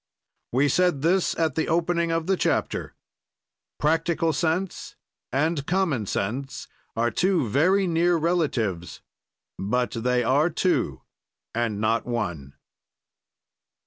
We 0.51 0.67
said 0.67 1.03
this 1.03 1.37
at 1.37 1.53
the 1.53 1.67
opening 1.67 2.09
of 2.11 2.25
the 2.25 2.35
chapter: 2.35 2.95
practical 3.77 4.33
sense 4.33 4.95
and 5.31 5.67
common 5.67 6.07
sense 6.07 6.67
are 6.95 7.11
two 7.11 7.47
very 7.47 7.85
near 7.85 8.17
relatives, 8.17 9.01
but 9.59 9.91
they 9.91 10.23
are 10.23 10.49
two 10.49 11.03
and 11.53 11.79
not 11.79 12.07
one. 12.07 12.55